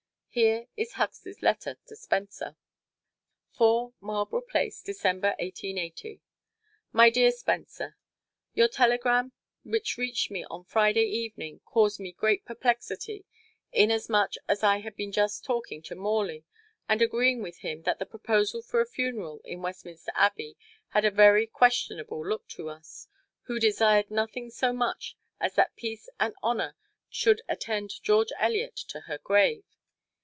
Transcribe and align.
Here 0.33 0.67
is 0.77 0.93
Huxley's 0.93 1.41
letter 1.41 1.75
to 1.87 1.95
Spencer: 1.97 2.55
4 3.57 3.93
Marlborough 3.99 4.39
Place, 4.39 4.79
Dec. 4.81 5.01
27, 5.01 5.19
1880 5.23 6.21
My 6.93 7.09
Dear 7.09 7.31
Spencer: 7.33 7.97
Your 8.53 8.69
telegram 8.69 9.33
which 9.65 9.97
reached 9.97 10.31
me 10.31 10.45
on 10.45 10.63
Friday 10.63 11.03
evening 11.03 11.59
caused 11.65 11.99
me 11.99 12.13
great 12.13 12.45
perplexity, 12.45 13.25
inasmuch 13.73 14.35
as 14.47 14.63
I 14.63 14.77
had 14.77 14.93
just 15.11 15.43
been 15.43 15.45
talking 15.47 15.81
to 15.81 15.95
Morley, 15.95 16.45
and 16.87 17.01
agreeing 17.01 17.41
with 17.41 17.57
him 17.57 17.81
that 17.81 17.99
the 17.99 18.05
proposal 18.05 18.61
for 18.61 18.79
a 18.79 18.85
funeral 18.85 19.41
in 19.43 19.61
Westminster 19.61 20.13
Abbey 20.15 20.55
had 20.91 21.03
a 21.03 21.11
very 21.11 21.45
questionable 21.45 22.25
look 22.25 22.47
to 22.51 22.69
us, 22.69 23.09
who 23.47 23.59
desired 23.59 24.09
nothing 24.09 24.49
so 24.49 24.71
much 24.71 25.17
as 25.41 25.55
that 25.55 25.75
peace 25.75 26.07
and 26.21 26.33
honor 26.41 26.77
should 27.09 27.41
attend 27.49 28.01
George 28.01 28.31
Eliot 28.39 28.77
to 28.77 29.01
her 29.01 29.17
grave. 29.17 29.65